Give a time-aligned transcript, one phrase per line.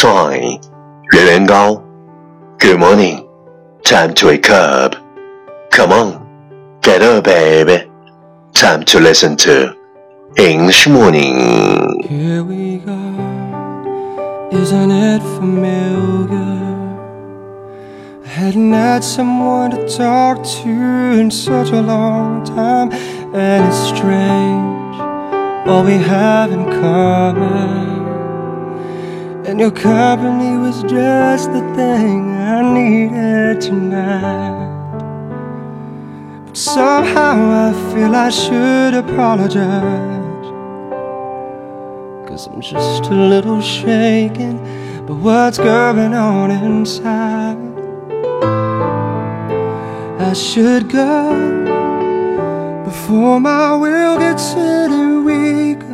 [0.00, 0.58] try.
[1.12, 1.82] 原原高
[2.58, 3.26] ，Good morning.
[3.82, 4.94] Time to wake up.
[5.70, 7.86] Come on, get up, baby.
[8.54, 9.76] Time to listen to
[10.38, 12.02] English morning.
[12.08, 12.96] Here we go.
[14.50, 16.38] Isn't it familiar?
[18.24, 20.70] I hadn't had someone to talk to
[21.20, 22.90] in such a long time,
[23.34, 24.96] and it's strange
[25.68, 27.89] all we have in common.
[29.50, 35.00] And your company was just the thing I needed tonight.
[36.46, 37.34] But somehow
[37.66, 40.46] I feel I should apologize.
[42.28, 44.58] Cause I'm just a little shaken
[45.04, 47.58] by what's going on inside.
[50.20, 55.89] I should go before my will gets any weaker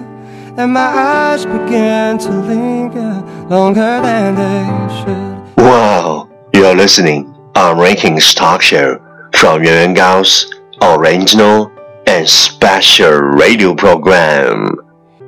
[0.58, 4.68] and my eyes begin to linger longer than they
[5.00, 5.66] should.
[5.66, 9.00] Wow, you're listening on Rankings Talk Show
[9.34, 10.50] from Yuan Gao's
[10.82, 11.72] original
[12.06, 14.76] and special radio program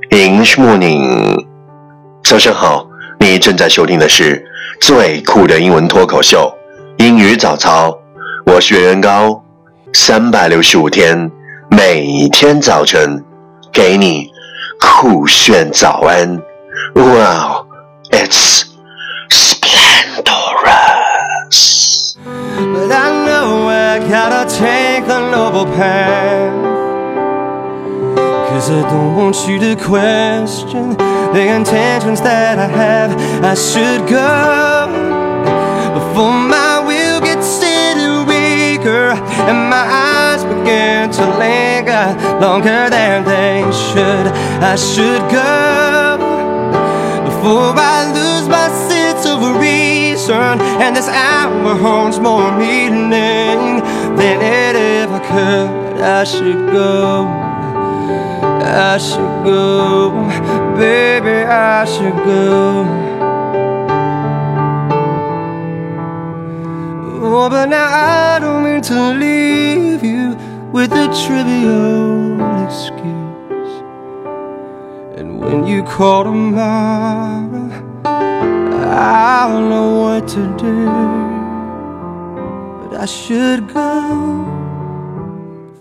[0.10, 1.46] English Morning。
[2.24, 2.88] 早上好，
[3.20, 4.46] 你正在收听的是
[4.82, 6.54] 最酷的英文脱口秀——
[6.98, 7.98] 英语早操。
[8.46, 9.44] 我是袁元高，
[9.94, 11.32] 三百六十五天，
[11.70, 13.24] 每天早晨
[13.72, 14.30] 给你
[14.80, 16.42] 酷炫早安。
[16.96, 17.68] Wow,
[18.12, 18.66] it's
[19.30, 20.16] splendorous.
[22.16, 26.54] But I know I gotta take the noble path.
[28.50, 30.96] Cause I don't want you to question
[31.34, 33.12] the intentions that I have.
[33.44, 34.88] I should go
[35.96, 39.12] before my will gets any weaker
[39.50, 39.67] and my eyes
[41.13, 44.27] to linger uh, longer than they should.
[44.73, 46.19] I should go
[47.25, 53.83] before I lose my sense of reason and this hour holds more meaning
[54.19, 56.03] than it ever could.
[56.03, 57.27] I should go.
[58.71, 60.11] I should go,
[60.77, 61.45] baby.
[61.45, 62.85] I should go.
[67.21, 70.37] Oh, but now I don't mean to leave you
[70.73, 73.83] with a trivial excuse.
[75.17, 77.71] And when you call tomorrow,
[78.05, 80.85] I'll know what to do.
[82.91, 84.45] But I should go.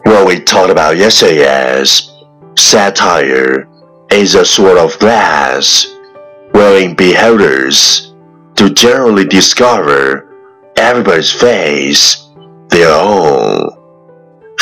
[0.03, 2.09] What we talked about yesterday is
[2.58, 3.68] satire
[4.09, 5.86] is a sort of glass
[6.52, 8.14] wherein beholders
[8.56, 10.34] do generally discover
[10.78, 12.30] everybody's face
[12.69, 13.66] their own。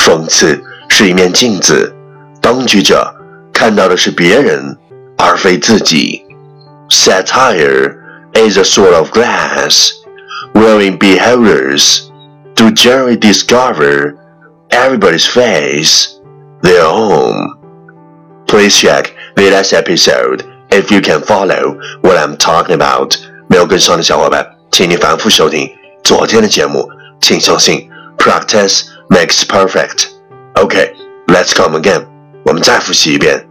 [0.04, 1.94] 讽刺是一面镜子，
[2.40, 3.14] 当局者
[3.52, 4.76] 看到的是别人，
[5.16, 6.22] 而非自己。
[6.88, 7.96] Satire
[8.34, 9.92] is a sort of glass
[10.54, 12.08] wherein beholders
[12.54, 14.14] do generally discover
[14.70, 16.08] everybody's face
[16.62, 17.56] their own.
[18.46, 23.14] Please check the last episode if you can follow what I'm talking about.
[23.48, 25.68] 没有跟上的小伙伴，请你反复收听
[26.02, 26.88] 昨天的节目。
[27.20, 30.08] 请相信，practice makes perfect.
[30.54, 30.92] Okay,
[31.26, 32.06] let's come again.
[32.44, 33.46] 我们再复习一遍。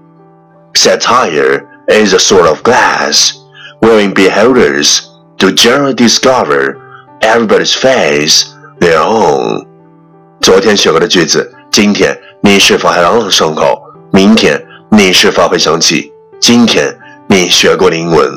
[0.74, 3.34] Satire is a sort of glass
[3.81, 5.02] wherein beholders
[5.38, 6.78] do generally discover
[7.22, 8.46] everybody's face
[8.80, 9.66] their own.
[10.41, 13.81] 昨天学过的句子，今天你是否还朗朗上口？
[14.12, 16.97] 明天你是否会想起今天
[17.28, 18.31] 你学过的英文？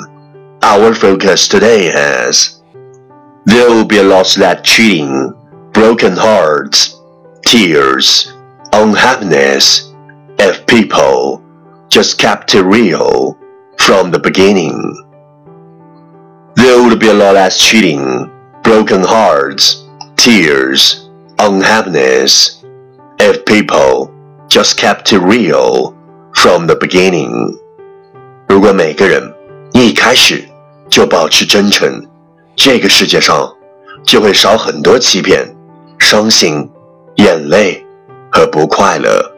[0.60, 2.60] Our focus today is
[3.46, 5.34] there will be a lot less cheating,
[5.72, 6.92] broken hearts,
[7.46, 8.32] tears,
[8.72, 9.92] unhappiness
[10.38, 11.42] if people
[11.88, 13.36] just kept it real
[13.78, 14.74] from the beginning.
[16.54, 18.30] There would be a lot less cheating,
[18.62, 19.84] broken hearts,
[20.16, 21.08] tears,
[21.38, 22.62] unhappiness
[23.18, 24.10] if people
[24.48, 25.94] just kept it real
[26.34, 27.58] from the beginning.
[28.48, 29.34] 如果每个人
[29.72, 30.44] 一开始
[30.88, 32.06] 就保持真诚，
[32.54, 33.50] 这个世界上
[34.04, 35.56] 就会少很多欺骗、
[35.98, 36.68] 伤心、
[37.16, 37.84] 眼泪
[38.30, 39.32] 和不快乐。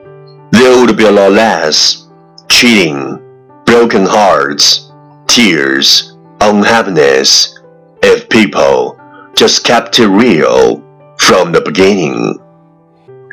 [0.53, 2.05] There would be a lot less
[2.49, 3.21] cheating,
[3.65, 4.91] broken hearts,
[5.27, 7.59] tears, unhappiness
[8.03, 8.97] if people
[9.35, 10.81] just kept it real
[11.19, 12.39] from the beginning.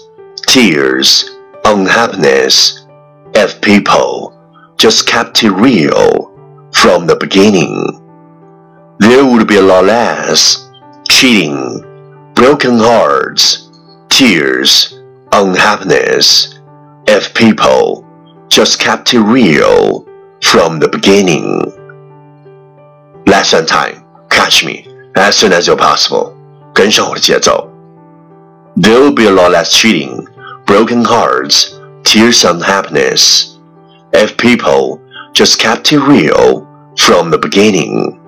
[0.47, 1.29] tears,
[1.65, 2.85] unhappiness
[3.33, 4.33] if people
[4.77, 6.31] just kept it real
[6.73, 8.01] from the beginning.
[8.99, 10.69] There would be a lot less
[11.09, 11.81] cheating,
[12.33, 13.69] broken hearts,
[14.09, 14.99] tears,
[15.31, 16.59] unhappiness
[17.07, 18.05] if people
[18.49, 20.00] just kept it real
[20.41, 21.63] from the beginning.
[23.25, 24.03] Lesson time.
[24.29, 26.33] Catch me as soon as you're possible.
[26.73, 27.67] 跟上我的节奏。
[28.75, 30.27] There'll be a lot less cheating,
[30.65, 31.73] broken hearts,
[32.03, 33.57] tears and happiness
[34.13, 34.99] if people
[35.33, 38.19] just kept it real from the beginning.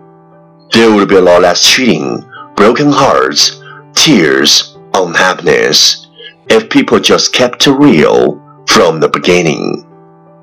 [0.74, 2.24] There would be a lot less cheating,
[2.56, 3.62] broken hearts,
[3.94, 6.08] tears, unhappiness
[6.50, 9.86] if people just kept it real from the beginning.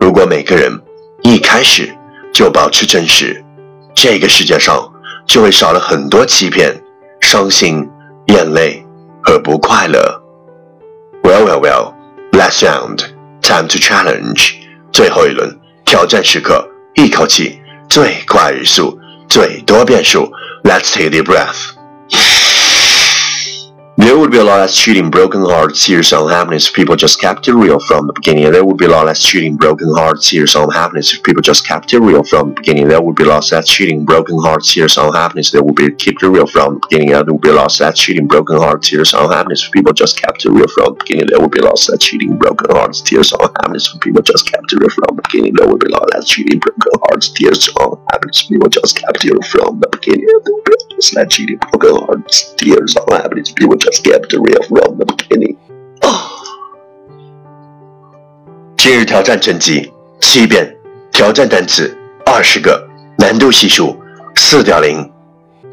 [0.00, 0.79] 如果每个人
[1.23, 1.93] 一开始
[2.33, 3.43] 就保持真实，
[3.95, 4.91] 这个世界上
[5.25, 6.81] 就会少了很多欺骗、
[7.21, 7.89] 伤心、
[8.27, 8.85] 眼泪。
[9.23, 10.19] 和不快乐。
[11.21, 11.93] Well, well, well.
[12.31, 13.01] Last round,
[13.41, 14.55] time to challenge.
[14.91, 18.97] 最后一轮挑战时刻，一口气最快语速，
[19.29, 20.31] 最多变数。
[20.63, 21.80] Let's take a breath.
[24.01, 27.47] There would be a lot less cheating, broken hearts, tears, unhappiness if people just kept
[27.47, 28.51] it real from the beginning.
[28.51, 31.93] There would be a lot less cheating, broken hearts, tears, unhappiness if people just kept
[31.93, 32.87] it real from the beginning.
[32.87, 35.51] There would be a lot less cheating, broken hearts, tears, unhappiness.
[35.51, 37.09] There would be kept it real from the beginning.
[37.11, 40.45] There would be a lot less cheating, broken hearts, tears, unhappiness if people just kept
[40.45, 41.27] it real from the beginning.
[41.27, 44.73] There would be a lot less cheating, broken hearts, tears, unhappiness if people just kept
[44.73, 45.53] it real from the beginning.
[45.53, 49.23] There would be a lot less cheating, broken hearts, tears, unhappiness if people just kept
[49.25, 50.25] it real from the beginning.
[51.01, 54.03] There would be a lot less cheating, broken hearts, tears, unhappiness if people just just
[54.03, 55.57] kept real from the beginning.
[58.77, 60.77] 今日挑战成绩七遍，
[61.11, 62.87] 挑战单词二十个，
[63.17, 63.97] 难度系数
[64.35, 65.11] 四点零。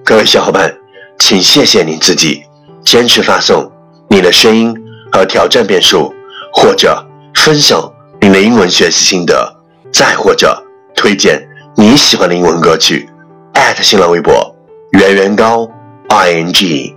[0.05, 0.75] 各位小伙伴，
[1.19, 2.43] 请谢谢你自己，
[2.83, 3.71] 坚持发送
[4.09, 4.75] 你的声音
[5.13, 6.15] 和挑战遍数，
[6.53, 9.57] 或者分享你的英文学习心得，
[9.93, 10.65] 再或者
[10.95, 11.47] 推荐
[11.77, 13.09] 你喜欢的英文歌曲。
[13.83, 14.57] 新浪微博
[14.99, 15.71] 圆圆高
[16.09, 16.93] i n g。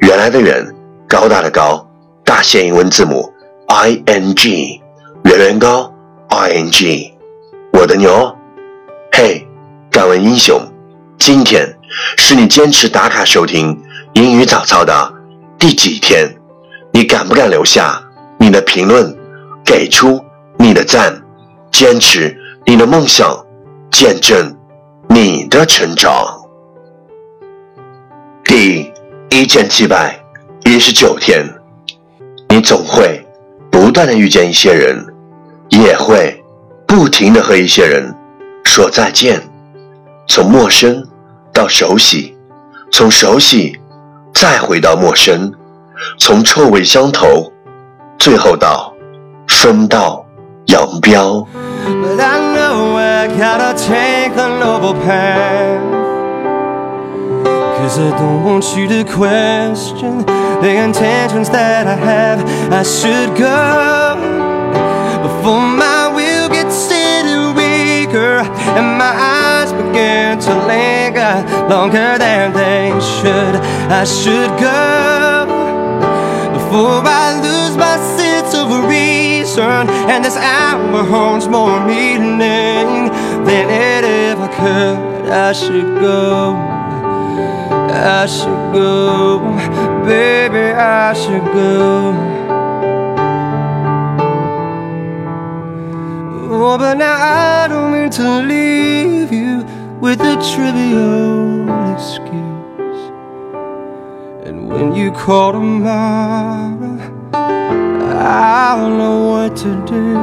[0.00, 0.74] 原来的原，
[1.08, 1.88] 高大的高，
[2.22, 3.32] 大写英文字母
[3.68, 4.82] I N G，
[5.24, 5.90] 圆圆高
[6.28, 7.14] I N G，
[7.72, 8.36] 我的牛，
[9.10, 9.48] 嘿，
[9.90, 10.60] 敢问英雄，
[11.18, 11.66] 今天
[12.18, 13.82] 是你坚持打卡收听
[14.12, 15.14] 英语早操的
[15.58, 16.36] 第几天？
[16.92, 17.98] 你敢不敢留下
[18.38, 19.16] 你的评论，
[19.64, 20.22] 给出
[20.58, 21.22] 你的赞，
[21.72, 22.36] 坚持
[22.66, 23.34] 你的梦想，
[23.90, 24.54] 见证
[25.08, 26.35] 你的成长？
[29.36, 30.18] 一千七百
[30.64, 31.46] 一十九天，
[32.48, 33.22] 你总会
[33.70, 34.96] 不断的遇见一些人，
[35.68, 36.42] 也会
[36.86, 38.16] 不停的和一些人
[38.64, 39.38] 说再见。
[40.26, 41.06] 从陌生
[41.52, 42.34] 到熟悉，
[42.90, 43.78] 从熟悉
[44.32, 45.52] 再回到陌生，
[46.18, 47.52] 从臭味相投，
[48.18, 48.90] 最后到
[49.48, 50.24] 分道
[50.68, 51.46] 扬镳。
[57.86, 62.42] Cause I don't want you to question the intentions that I have.
[62.72, 64.18] I should go
[65.22, 66.90] before my will gets
[67.54, 68.42] weaker
[68.74, 71.34] and my eyes begin to linger
[71.70, 72.90] longer than they
[73.22, 73.54] should.
[73.86, 75.46] I should go
[76.58, 83.12] before I lose my sense of reason and this hour holds more meaning
[83.46, 85.30] than it ever could.
[85.30, 86.75] I should go.
[88.06, 89.40] I should go,
[90.06, 92.12] baby, I should go.
[96.48, 99.64] Oh, but now I don't mean to leave you
[100.00, 103.10] with a trivial excuse.
[104.46, 107.00] And when you call tomorrow,
[107.34, 110.14] I'll know what to do.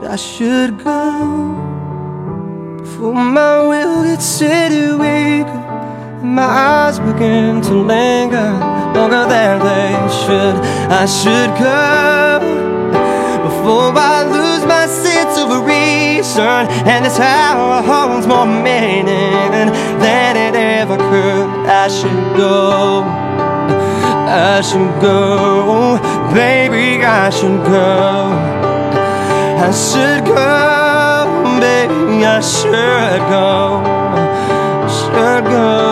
[0.00, 1.54] But I should go.
[2.84, 5.67] For my will gets steady weaker
[6.22, 8.50] my eyes begin to linger
[8.94, 10.56] longer than they should.
[10.90, 12.38] I should go
[13.46, 16.66] before I lose my sense of reason.
[16.86, 21.48] And this hour holds more meaning than it ever could.
[21.66, 23.04] I should go.
[24.28, 25.98] I should go,
[26.34, 28.58] baby, I should go.
[29.60, 33.82] I should go, baby, I should go,
[34.88, 35.87] should go.